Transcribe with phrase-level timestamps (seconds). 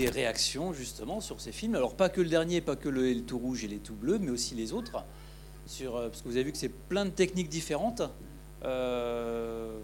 [0.00, 1.74] des réactions justement sur ces films.
[1.74, 4.18] Alors pas que le dernier, pas que le, le tout rouge et les tout bleus,
[4.18, 5.04] mais aussi les autres.
[5.66, 8.02] Sur, euh, parce que vous avez vu que c'est plein de techniques différentes.
[8.64, 9.78] Euh,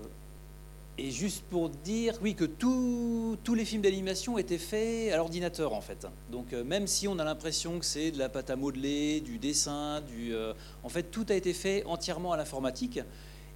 [0.98, 5.74] et juste pour dire, oui, que tous tous les films d'animation étaient faits à l'ordinateur
[5.74, 6.07] en fait.
[6.33, 9.39] Donc euh, même si on a l'impression que c'est de la pâte à modeler, du
[9.39, 10.35] dessin, du,
[10.83, 13.01] en fait tout a été fait entièrement à l'informatique.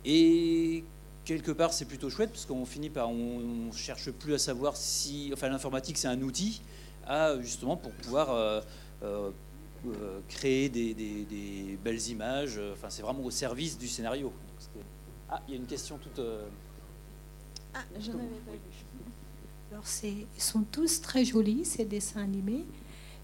[0.04, 0.84] Et
[1.24, 4.76] quelque part c'est plutôt chouette parce qu'on finit par, on, on cherche plus à savoir
[4.76, 6.62] si, enfin l'informatique c'est un outil
[7.06, 8.60] à justement pour pouvoir euh,
[9.02, 9.30] euh,
[9.86, 12.60] euh, créer des, des- des belles images.
[12.72, 14.32] Enfin c'est vraiment au service du scénario.
[15.28, 16.18] Ah, il y a une question toute.
[16.18, 16.46] euh,
[17.74, 18.58] Ah, je n'avais pas vu.
[19.72, 22.64] Alors, ils sont tous très jolis, ces dessins animés.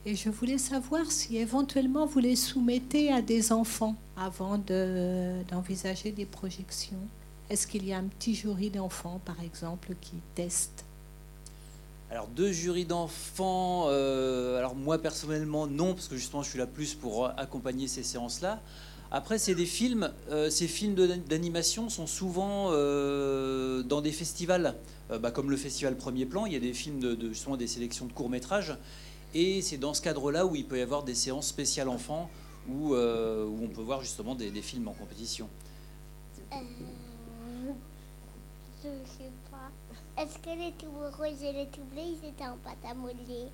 [0.05, 6.13] Et je voulais savoir si éventuellement vous les soumettez à des enfants avant de- d'envisager
[6.13, 7.01] des projections.
[7.51, 10.85] Est-ce qu'il y a un petit jury d'enfants, par exemple, qui teste
[12.11, 16.67] Alors deux jurys d'enfants, euh, alors moi personnellement non, parce que justement je suis là
[16.67, 18.61] plus pour accompagner ces séances-là.
[19.13, 20.95] Après c'est des films, euh, ces films
[21.29, 24.75] d'animation sont souvent euh, dans des festivals,
[25.13, 27.57] Euh, bah, comme le festival Premier Plan, il y a des films de, de- justement
[27.57, 28.75] des sélections de courts métrages,
[29.35, 32.29] et c'est dans ce cadre-là où il peut y avoir des séances spéciales enfants,
[32.69, 35.49] où, euh, où on peut voir justement des, des films en compétition.
[38.87, 40.23] Je sais pas.
[40.23, 40.87] Est-ce que les tout
[41.19, 43.47] rouges et les tout bleus, ils étaient en pâte à modeler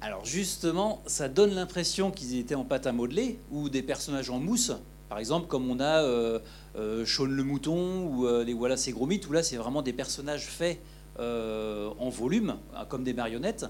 [0.00, 4.38] Alors justement, ça donne l'impression qu'ils étaient en pâte à modeler ou des personnages en
[4.40, 4.72] mousse.
[5.08, 6.38] Par exemple, comme on a euh,
[6.76, 9.82] euh, Shaun le mouton ou euh, les Voilà c'est gros mythes, où là c'est vraiment
[9.82, 10.80] des personnages faits
[11.18, 13.66] en volume, hein, comme des marionnettes.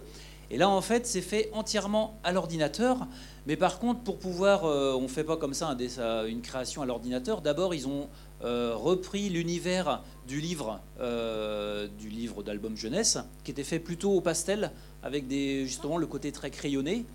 [0.51, 3.07] Et là en fait c'est fait entièrement à l'ordinateur.
[3.47, 6.87] Mais par contre, pour pouvoir, euh, on fait pas comme ça dessin- une création à
[6.87, 7.41] l'ordinateur.
[7.41, 8.09] D'abord ils ont
[8.45, 14.21] euh, repris l'univers du livre, euh, du livre d'album jeunesse, qui était fait plutôt au
[14.21, 14.71] pastel,
[15.03, 17.07] avec des, justement le côté très crayonné.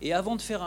[0.00, 0.64] Et avant de faire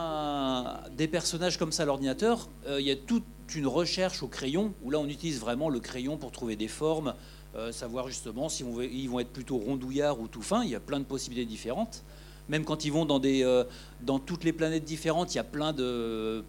[0.97, 3.23] des personnages comme ça à l'ordinateur, euh, il y a toute
[3.55, 7.13] une recherche au crayon, où là on utilise vraiment le crayon pour trouver des formes,
[7.55, 10.69] euh, savoir justement si on veut- ils vont être plutôt rondouillards ou tout fins, il
[10.69, 12.03] y a plein de possibilités différentes.
[12.49, 13.63] Même quand ils vont dans, euh,
[14.25, 16.43] toutes les planètes différentes, il y a plein de,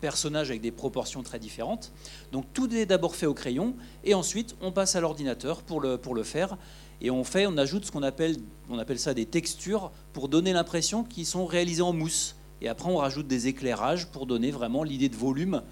[0.00, 1.92] personnages avec des proportions très différentes.
[2.32, 3.74] Donc tout est d'abord fait au crayon,
[4.04, 6.56] et ensuite on passe à l'ordinateur pour le faire.
[7.00, 8.36] Et on fait, on ajoute ce qu'on appelle,
[8.68, 12.36] on appelle ça des textures pour donner l'impression qu'ils sont réalisés en mousse.
[12.60, 15.62] Et après, on rajoute des éclairages pour donner vraiment l'idée de volume.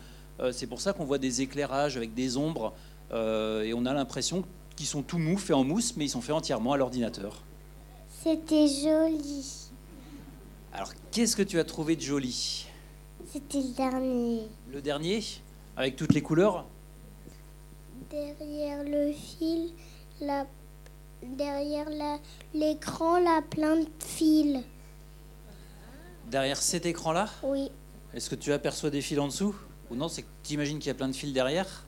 [0.40, 2.72] Euh, c'est pour ça qu'on voit des éclairages avec des ombres
[3.12, 4.44] euh, et on a l'impression
[4.76, 7.42] qu'ils sont tout mous, faits en mousse, mais ils sont faits entièrement à l'ordinateur.
[8.22, 9.68] C'était joli.
[10.72, 12.66] Alors, qu'est-ce que tu as trouvé de joli?
[13.30, 14.42] C'était le dernier.
[14.72, 15.24] Le dernier,
[15.76, 16.66] avec toutes les couleurs?
[18.10, 19.70] Derrière le fil,
[20.20, 20.46] la...
[21.22, 22.18] derrière la-
[22.54, 24.58] l'écran, là, plein de fils.
[26.30, 27.70] Derrière cet écran-là Oui.
[28.14, 29.54] Est-ce que tu aperçois des fils en dessous
[29.90, 31.84] Ou non, c'est que tu imagines qu'il y a plein de fils derrière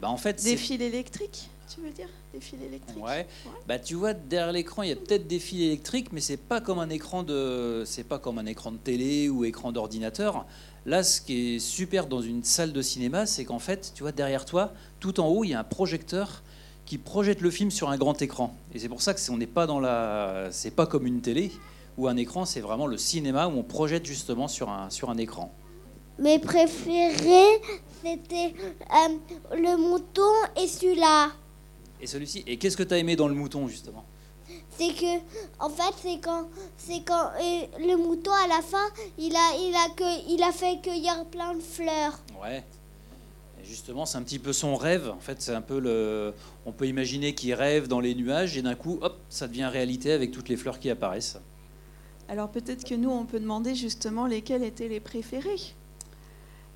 [0.00, 2.08] bah, En fait, Des fils électriques, tu veux dire?
[2.32, 3.26] Des fils électriques Ouais.
[3.66, 6.62] Bah tu vois derrière l'écran il y a peut-être des fils électriques mais c'est pas
[6.62, 10.46] comme un écran de c'est pas comme un écran de télé ou écran d'ordinateur.
[10.86, 14.12] Là ce qui est super dans une salle de cinéma c'est qu'en fait tu vois
[14.12, 16.42] derrière toi tout en haut il y a un projecteur
[16.84, 19.36] qui projette le film sur un grand écran et c'est pour ça que c'est- on
[19.38, 21.52] n'est pas dans la c'est pas comme une télé
[21.96, 25.16] ou un écran c'est vraiment le cinéma où on projette justement sur un sur un
[25.16, 25.52] écran.
[26.18, 27.60] Mes préférés,
[28.04, 31.30] c'était euh, le mouton et celui-là.
[32.00, 34.04] Et celui-ci et qu'est-ce que tu as aimé dans le mouton justement?
[34.78, 35.18] C'est que,
[35.60, 38.86] en fait, c'est quand, c'est quand euh, le mouton à la fin,
[39.18, 42.18] il a, il a que, il a fait cueillir plein de fleurs.
[42.42, 42.64] Ouais.
[43.62, 45.08] Et justement, c'est un petit peu son rêve.
[45.10, 46.34] En fait, c'est un peu le.
[46.66, 50.12] On peut imaginer qu'il rêve dans les nuages et d'un coup, hop, ça devient réalité
[50.12, 51.38] avec toutes les fleurs qui apparaissent.
[52.28, 55.74] Alors peut-être que nous, on peut demander justement lesquels étaient les préférés.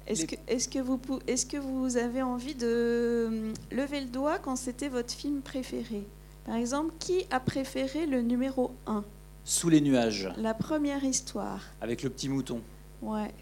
[0.06, 4.06] Est-ce Les- que, est que, vous est-ce que vous avez envie de hum, lever le
[4.06, 6.04] doigt quand c'était votre film préféré?
[6.44, 9.02] Par exemple, qui a préféré le numéro 1
[9.44, 11.60] Sous les nuages, La première histoire.
[11.80, 12.60] avec le petit mouton.
[13.02, 13.32] Ouais.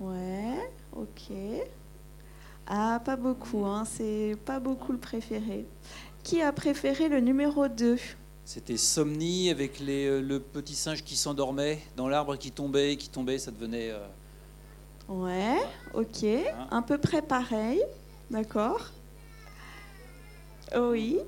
[0.00, 1.32] Ouais, ok.
[2.72, 5.66] Ah, pas beaucoup, hein, c'est pas beaucoup le préféré.
[6.22, 7.96] Qui a préféré le numéro 2
[8.44, 13.08] C'était Somni avec les, euh, le petit singe qui s'endormait dans l'arbre qui tombait, qui
[13.08, 13.90] tombait, ça devenait.
[13.90, 14.06] euh,
[15.08, 15.56] Ouais,
[15.94, 16.24] ok.
[16.70, 17.82] À peu près pareil.
[18.30, 18.90] D'accord.
[20.76, 21.18] Oui.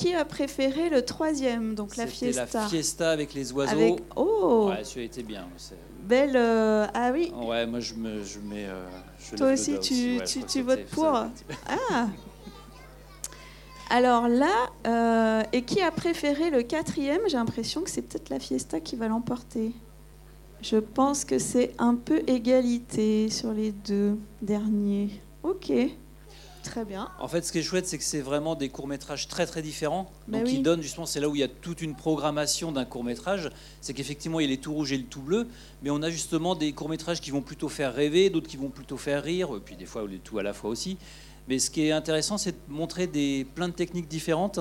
[0.00, 3.72] Qui a préféré le troisième, donc la fiesta la fiesta avec les oiseaux.
[3.72, 5.46] Avec- Oh, Ouais, celui-là était bien.
[6.04, 6.36] belle.
[6.36, 8.64] euh, Ah oui, Ouais, moi je me, je mets.
[8.66, 8.86] euh,
[9.18, 11.04] je Toi aussi, tu- Ouais, tu- votes pour
[11.90, 12.06] Ah
[13.90, 18.38] Alors là, Euh, et qui a préféré le quatrième J'ai l'impression que c'est peut-être la
[18.40, 19.72] Fiesta qui va l'emporter.
[20.62, 25.10] Je pense que c'est un peu égalité sur les deux derniers.
[25.42, 25.72] Ok.
[26.62, 27.08] Très bien.
[27.18, 30.10] En fait, ce qui est chouette, c'est que c'est vraiment des courts-métrages très très différents.
[30.28, 30.54] Bah donc, oui.
[30.56, 33.50] ils donnent justement, c'est là où il y a toute une programmation d'un court-métrage.
[33.80, 35.48] C'est qu'effectivement, il y a les tout rouges et le tout bleu,
[35.82, 38.98] mais on a justement des courts-métrages qui vont plutôt faire rêver, d'autres qui vont plutôt
[38.98, 40.98] faire rire, et puis des fois, les tout à la fois aussi.
[41.48, 44.60] Mais ce qui est intéressant, c'est de montrer des, plein de techniques différentes,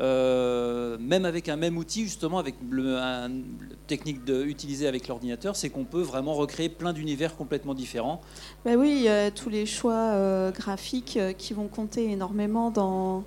[0.00, 5.08] euh, même avec un même outil, justement, avec le, un- la technique de, utilisée avec
[5.08, 8.20] l'ordinateur, c'est qu'on peut vraiment recréer plein d'univers complètement différents.
[8.64, 12.70] Bah oui, il y a tous les choix euh, graphiques euh, qui vont compter énormément
[12.70, 13.24] dans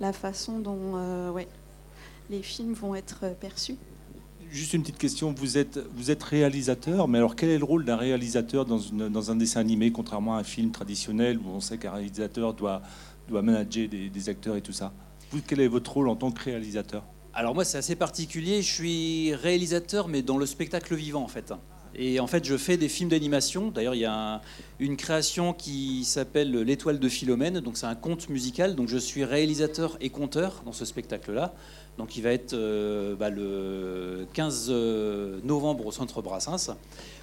[0.00, 1.46] la façon dont euh, ouais,
[2.30, 3.76] les films vont être perçus.
[4.50, 7.84] Juste une petite question, vous êtes, vous êtes réalisateur, mais alors quel est le rôle
[7.84, 11.60] d'un réalisateur dans, une- dans un dessin animé, contrairement à un film traditionnel où on
[11.60, 12.82] sait qu'un réalisateur doit,
[13.28, 14.92] doit manager des, des acteurs et tout ça?
[15.46, 17.04] Quel est votre rôle en tant que réalisateur
[17.34, 21.52] Alors moi c'est assez particulier, je suis réalisateur mais dans le spectacle vivant en fait.
[21.94, 24.40] Et en fait je fais des films d'animation, d'ailleurs il y a un-
[24.78, 29.24] une création qui s'appelle L'étoile de Philomène, donc c'est un conte musical, donc je suis
[29.24, 31.52] réalisateur et conteur dans ce spectacle-là.
[31.98, 36.74] Donc il va être euh, bah, le 15 euh, novembre au Centre Brassens,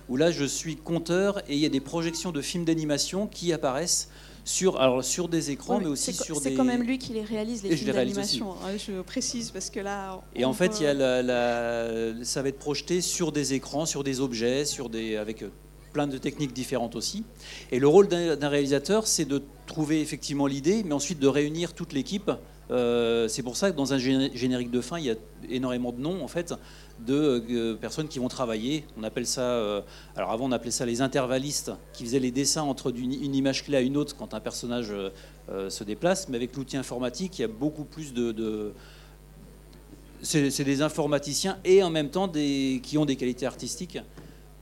[0.09, 3.53] où là je suis conteur et il y a des projections de films d'animation qui
[3.53, 4.09] apparaissent
[4.47, 6.55] sur, alors, sur des écrans mais aussi c'est, sur c'est des...
[6.55, 8.51] quand même lui qui les réalise, les Et films d'animation.
[8.63, 10.21] hein, je précise parce que là.
[10.35, 13.53] Et en fait, peut- il y a la- la- ça va être projeté sur des
[13.53, 15.49] écrans, sur des objets, sur des, avec euh,
[15.91, 17.25] plein de techniques différentes aussi.
[17.71, 21.91] Et le rôle d'un réalisateur, c'est de trouver effectivement l'idée, mais ensuite de réunir toute
[21.91, 22.31] l'équipe.
[22.69, 25.15] Euh, c'est pour ça que dans un géné- générique de fin, il y a
[25.49, 26.53] énormément de noms en fait
[26.99, 28.85] de euh, personnes qui vont travailler.
[28.97, 29.81] On appelle ça, euh,
[30.15, 33.77] alors avant on appelait ça les intervallistes, qui faisaient les dessins entre une image clé
[33.77, 36.29] à une autre quand un personnage euh, se déplace.
[36.29, 38.73] Mais avec l'outil informatique, il y a beaucoup plus de, de
[40.21, 43.99] c'est c'est des informaticiens et en même temps des, qui ont des qualités artistiques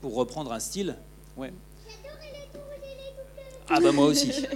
[0.00, 0.96] pour reprendre un style.
[1.36, 1.52] Ouais.
[3.68, 4.30] Ah bah moi aussi.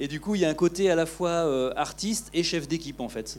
[0.00, 2.66] Et du coup, il y a un côté à la fois euh, artiste et chef
[2.66, 3.38] d'équipe en fait.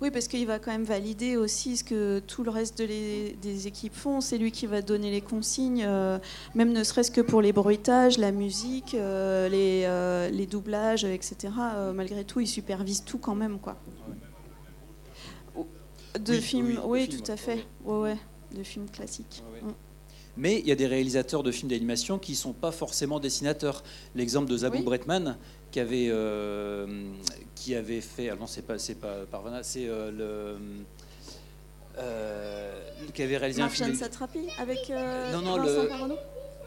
[0.00, 3.36] Oui, parce qu'il va quand même valider aussi ce que tout le reste de les-
[3.40, 4.20] des équipes font.
[4.20, 6.18] C'est lui qui va donner les consignes, euh,
[6.54, 11.52] même ne serait-ce que pour les bruitages, la musique, euh, les, euh, les doublages, etc.
[11.94, 13.76] Malgré tout, il supervise tout quand même, quoi.
[16.18, 17.66] De Oui, films, oui, tout à fait.
[17.84, 18.16] Ouais, ouais,
[18.56, 19.42] de films classiques.
[19.52, 19.68] Ouais, ouais.
[19.70, 19.74] Mm.
[20.36, 23.82] Mais il y a des réalisateurs de films d'animation qui ne sont pas forcément dessinateurs.
[24.14, 24.82] L'exemple de Zabou.
[24.82, 25.36] Bretman,
[25.74, 26.86] qui avait, euh,
[27.56, 28.28] qui avait fait.
[28.28, 30.56] Alors non, c'est pas, c'est pas Parvana, c'est euh, le.
[31.98, 32.80] euh,
[33.12, 33.92] qui avait réalisé un film.
[33.92, 35.88] Satrapi avec euh, Non, non, le-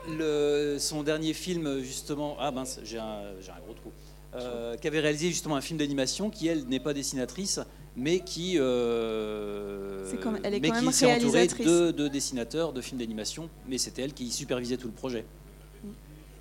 [0.09, 3.91] Le, son dernier film, justement, ah mince, j'ai un, j'ai un gros trou,
[4.35, 7.61] euh, qui avait réalisé justement un film d'animation qui, elle, n'est pas dessinatrice,
[7.95, 12.07] mais qui, euh, C'est comme- elle est mais quand qui même s'est entourée de, de
[12.09, 15.23] dessinateurs de films d'animation, mais c'était elle qui supervisait tout le projet.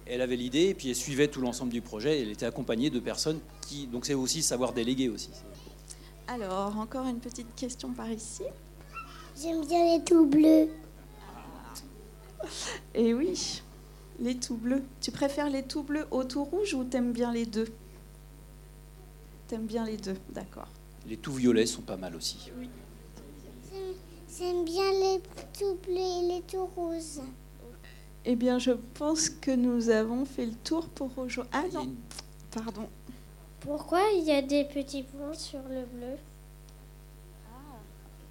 [0.09, 2.91] Elle avait l'idée, et puis elle suivait tout l'ensemble du projet, et elle était accompagnée
[2.91, 5.31] de personnes qui, donc c'est aussi savoir déléguer aussi.
[6.29, 8.45] Alors, encore une petite question par ici.
[9.41, 10.69] J'aime bien les tout bleus.
[12.95, 13.63] Et oui,
[14.21, 14.83] les tout bleus.
[15.01, 17.69] Tu préfères les tout bleus aux tout rouges ou t'aimes bien les deux?
[19.49, 20.69] T'aimes bien les deux, d'accord.
[21.07, 22.51] Les tout violets sont pas mal aussi.
[24.39, 25.21] J'aime bien les
[25.59, 27.23] tout bleus et les tout roses.
[28.27, 31.53] Eh bien, je pense que nous avons fait le tour pour aujourd'hui.
[31.53, 31.89] Ah non,
[32.51, 32.89] pardon.
[33.61, 36.17] Pourquoi il y a des petits points sur le bleu?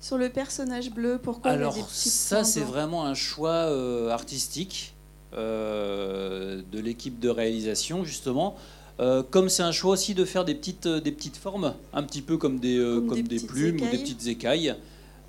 [0.01, 3.15] Sur le personnage bleu, pourquoi il y a Alors des petits ça, c'est vraiment un
[3.15, 4.93] choix euh, artistique
[5.33, 8.55] euh, de l'équipe de réalisation, justement.
[8.99, 12.21] Euh, comme c'est un choix aussi de faire des petites, des petites formes, un petit
[12.21, 14.75] peu comme des, euh, Comme comme des des, petites plumes ou des petites écailles.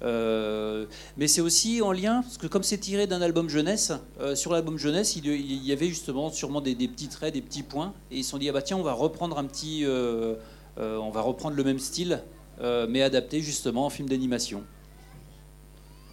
[0.03, 0.87] Euh,
[1.17, 4.53] mais c'est aussi en lien, parce que comme c'est tiré d'un album jeunesse, euh, sur
[4.53, 7.95] l'album jeunesse, il, il y avait justement sûrement des, des petits traits, des petits points,
[8.11, 10.37] et ils se sont dit ah bah tiens on va reprendre un petit, euh,
[10.77, 12.23] on va reprendre le même style,
[12.61, 14.65] mais adapté justement en film d'animation.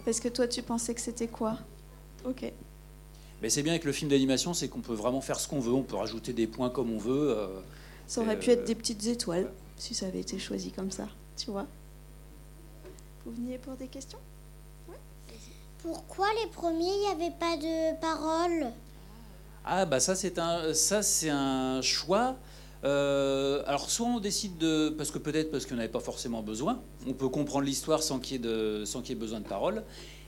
[0.04, 1.58] Parce que toi, tu pensais que c'était quoi?
[2.26, 2.50] Ok.
[3.42, 5.72] Mais c'est bien avec le film d'animation, c'est qu'on peut vraiment faire ce qu'on veut,
[5.72, 7.36] on peut rajouter des points comme on veut.
[8.06, 11.50] Ça aurait pu être des petites étoiles, si ça avait été choisi comme ça, tu
[11.50, 11.66] vois.
[13.24, 14.18] Vous veniez pour des questions
[15.78, 18.72] Pourquoi les premiers, il n'y avait pas de paroles?
[19.64, 22.36] Ah bah ça c'est un ça c'est un choix.
[22.84, 26.82] Euh, alors soit on décide de parce que peut-être parce qu'on n'avait pas forcément besoin.
[27.06, 29.46] On peut comprendre l'histoire sans qu'il y ait de sans qu'il y ait besoin de
[29.46, 29.84] paroles.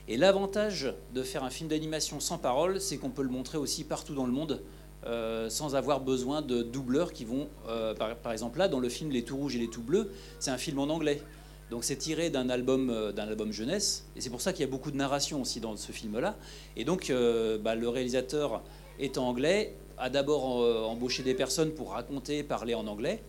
[0.09, 3.85] Et l'avantage de faire un film d'animation sans paroles, c'est qu'on peut le montrer aussi
[3.85, 4.63] partout dans le monde.
[5.07, 8.89] euh, sans avoir besoin de doubleurs qui vont, euh, par, par exemple là, dans le
[8.89, 10.11] film Les tout rouges et les tout bleus,
[10.41, 11.23] c'est un film en anglais.
[11.71, 14.69] Donc c'est tiré d'un album, euh, d'un album jeunesse, et c'est pour ça qu'il y
[14.69, 16.37] a beaucoup de narration aussi dans ce film-là.
[16.77, 18.63] Et donc euh, bah, le réalisateur
[19.01, 23.21] étant anglais a d'abord euh, embauché des personnes pour raconter, parler en anglais,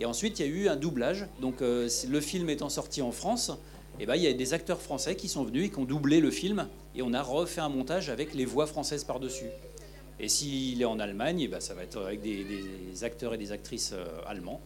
[0.00, 1.26] et ensuite il y a eu un doublage.
[1.40, 3.52] Donc le film étant sorti en France,
[4.00, 6.18] et ben, il y a des acteurs français qui sont venus et qui ont doublé
[6.18, 9.50] le film, et on a refait un montage avec les voix françaises par-dessus.
[10.18, 13.52] Et s'il est en Allemagne, eh ben, ça va être avec des, acteurs et des
[13.52, 13.94] actrices
[14.26, 14.60] allemands.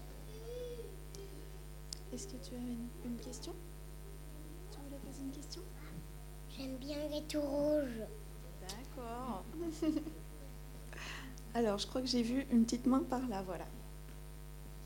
[2.13, 3.53] Est-ce que tu as une, une question?
[4.73, 5.63] Tu voulais poser une question?
[6.57, 8.03] J'aime bien les tout rouges.
[8.63, 9.45] D'accord.
[11.55, 13.65] Alors, je crois que j'ai vu une petite main par là, voilà.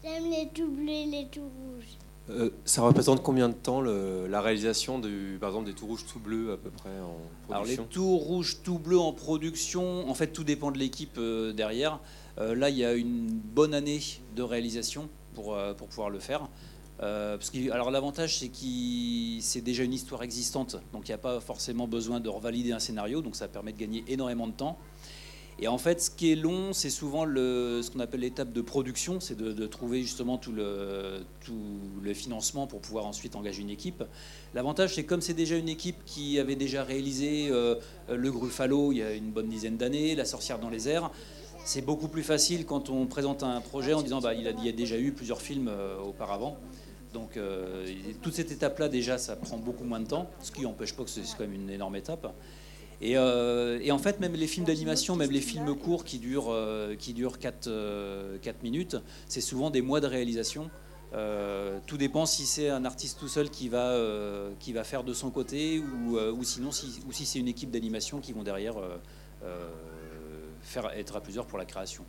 [0.05, 1.97] J'aime les tout bleus et les tout rouges.
[2.31, 6.05] Euh, ça représente combien de temps le- la réalisation du, par exemple des tout rouges
[6.07, 7.17] tout bleus à peu près en
[7.52, 7.87] Alors les production?
[7.91, 11.99] tout rouges, tout bleus en production, en fait tout dépend de l'équipe euh, derrière.
[12.38, 14.00] Euh, là il y a une bonne année
[14.37, 16.49] de réalisation pour, euh, pour pouvoir le faire.
[17.02, 17.37] Euh,
[17.73, 21.88] alors l'avantage c'est que c'est déjà une histoire existante, donc il n'y a pas forcément
[21.88, 24.78] besoin de revalider un scénario, donc ça permet de gagner énormément de temps.
[25.59, 29.21] Et en fait, ce qui est long, c'est souvent ce qu'on appelle l'étape de production,
[29.21, 31.25] c'est de, trouver justement tout le,
[32.14, 34.02] financement pour pouvoir ensuite engager une équipe.
[34.54, 37.76] L'avantage, c'est comme c'est déjà une équipe qui avait déjà réalisé euh,
[38.09, 41.11] Le Gruffalo il y a une bonne dizaine d'années, La Sorcière dans les airs,
[41.64, 44.68] c'est beaucoup plus facile quand on présente un projet en disant bah, il, a, y
[44.68, 46.56] a déjà eu plusieurs films euh, auparavant.
[47.12, 47.87] Donc euh,
[48.23, 51.11] toute cette étape-là, déjà, ça prend beaucoup moins de temps, ce qui n'empêche pas que
[51.11, 52.33] c'est quand même une énorme étape.
[53.00, 56.50] Et, euh, et en fait, même les films d'animation, même les films courts qui durent,
[56.50, 57.69] euh, qui durent 4,
[58.62, 60.71] minutes, c'est souvent des mois de réalisation.
[61.87, 63.99] Tout dépend si c'est un artiste tout seul qui va,
[64.59, 68.21] qui va faire de son côté ou, sinon si, ou si c'est une équipe d'animation
[68.21, 68.76] qui vont derrière
[70.97, 72.07] être à plusieurs pour la création.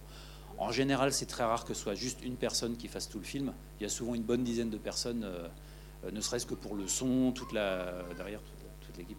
[0.57, 3.25] En général, c'est très rare que ce soit juste une personne qui fasse tout le
[3.25, 3.53] film.
[3.79, 5.47] Il y a souvent une bonne dizaine de personnes, euh,
[6.05, 8.39] euh, ne serait-ce que pour le son, toute la, derrière
[8.85, 9.17] toute, l'équipe.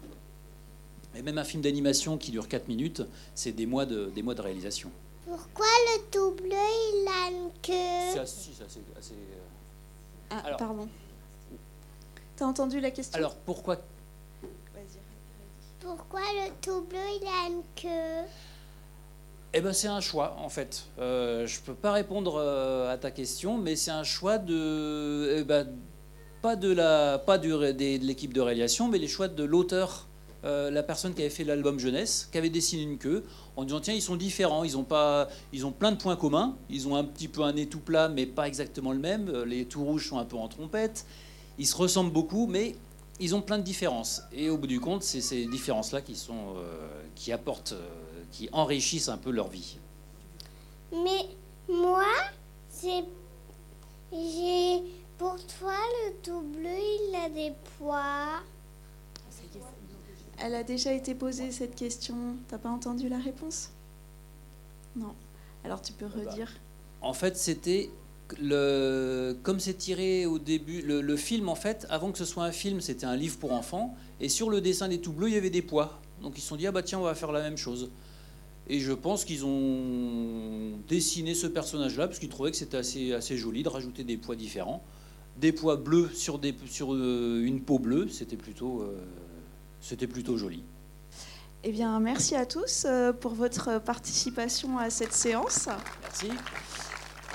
[1.15, 3.01] Et même un film d'animation qui dure 4 minutes,
[3.35, 4.89] c'est des mois de, des mois de réalisation.
[5.25, 7.71] Pourquoi le tout bleu, il a une C'est
[8.13, 10.87] queue assez, c'est assez- assez, euh, Ah, Alors- pardon.
[12.37, 13.17] T'as entendu la question?
[13.17, 13.75] Alors pourquoi?
[14.73, 14.99] Vas-y.
[15.81, 18.27] Pourquoi le tout bleu, il a une queue?
[19.57, 20.83] Eh ben, c'est un choix, en fait.
[20.99, 25.43] Euh, je peux pas répondre euh, à ta question, mais c'est un choix de, eh
[25.45, 25.65] ben,
[26.41, 30.07] pas de la, pas du des- de l'équipe de réalisation, mais les choix de l'auteur,
[30.43, 33.23] euh, la personne qui avait fait l'album jeunesse, qui avait dessiné une queue,
[33.55, 36.57] en disant tiens, ils sont différents, ils ont pas, ils ont plein de points communs,
[36.69, 39.31] ils ont un petit peu un nez tout plat, mais pas exactement le même.
[39.45, 41.05] Les tout rouges sont un peu en trompette,
[41.57, 42.75] ils se ressemblent beaucoup, mais
[43.21, 44.21] ils ont plein de différences.
[44.33, 46.55] Et au bout du compte, c'est ces différences-là qui sont,
[47.15, 47.73] qui apportent,
[48.35, 49.77] qui enrichissent un peu leur vie.
[50.91, 51.25] Mais
[51.69, 52.05] moi,
[52.69, 53.03] c'est.
[54.11, 54.83] J'ai.
[55.17, 58.41] Pour toi, le tout bleu, il a des poids.
[60.37, 62.35] Elle a déjà été posée cette question.
[62.49, 63.69] T'as pas entendu la réponse?
[64.97, 65.15] Non.
[65.63, 66.29] Alors tu peux bah.
[66.31, 66.51] redire.
[67.01, 67.89] En fait, c'était
[68.41, 72.43] le, comme c'est tiré au début, le, le film en fait, avant que ce soit
[72.43, 75.35] un film, c'était un livre pour enfants, et sur le dessin des tout bleus, il
[75.35, 76.01] y avait des poids.
[76.21, 77.89] Donc ils se sont dit ah bah tiens, on va faire la même chose.
[78.67, 83.37] Et je pense qu'ils ont dessiné ce personnage-là parce qu'ils trouvaient que c'était assez, assez
[83.37, 84.83] joli de rajouter des poids différents,
[85.37, 88.97] des poids bleus sur, des, sur euh, une peau bleue, c'était plutôt, euh,
[89.81, 90.63] c'était plutôt joli.
[91.63, 95.67] Eh bien, merci à tous euh, pour votre participation à cette séance.
[96.01, 96.29] Merci.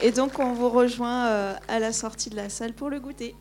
[0.03, 3.35] Et donc, on vous rejoint à la sortie de la salle pour le goûter.